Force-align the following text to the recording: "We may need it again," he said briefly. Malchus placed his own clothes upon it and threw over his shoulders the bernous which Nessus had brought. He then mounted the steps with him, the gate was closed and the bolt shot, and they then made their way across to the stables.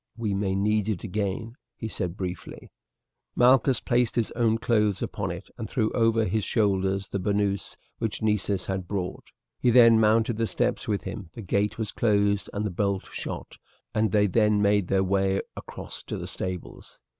"We 0.17 0.33
may 0.33 0.55
need 0.55 0.89
it 0.89 1.03
again," 1.03 1.57
he 1.77 1.87
said 1.87 2.17
briefly. 2.17 2.71
Malchus 3.35 3.79
placed 3.79 4.15
his 4.15 4.31
own 4.31 4.57
clothes 4.57 5.03
upon 5.03 5.29
it 5.29 5.47
and 5.59 5.69
threw 5.69 5.91
over 5.91 6.25
his 6.25 6.43
shoulders 6.43 7.07
the 7.09 7.19
bernous 7.19 7.77
which 7.99 8.19
Nessus 8.23 8.65
had 8.65 8.87
brought. 8.87 9.27
He 9.59 9.69
then 9.69 9.99
mounted 9.99 10.37
the 10.37 10.47
steps 10.47 10.87
with 10.87 11.03
him, 11.03 11.29
the 11.33 11.43
gate 11.43 11.77
was 11.77 11.91
closed 11.91 12.49
and 12.51 12.65
the 12.65 12.71
bolt 12.71 13.09
shot, 13.13 13.59
and 13.93 14.11
they 14.11 14.25
then 14.25 14.59
made 14.59 14.87
their 14.87 15.03
way 15.03 15.39
across 15.55 16.01
to 16.05 16.17
the 16.17 16.25
stables. 16.25 16.99